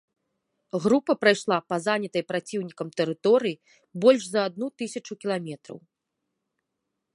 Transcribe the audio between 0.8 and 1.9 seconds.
Група прайшла па